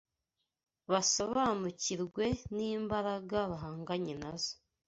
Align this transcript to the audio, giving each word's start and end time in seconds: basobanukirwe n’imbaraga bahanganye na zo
basobanukirwe 0.91 2.25
n’imbaraga 2.55 3.37
bahanganye 3.51 4.13
na 4.21 4.31
zo 4.41 4.53